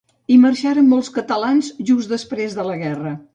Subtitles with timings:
[0.35, 3.15] Hi marxaren molts catalans just després de la guerra.